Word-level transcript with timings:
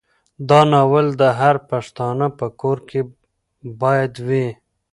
دا 0.49 0.61
ناول 0.71 1.07
د 1.21 1.23
هر 1.39 1.55
پښتانه 1.69 2.27
په 2.39 2.45
کور 2.61 2.77
کې 2.89 3.01
باید 3.81 4.13
وي. 4.27 4.47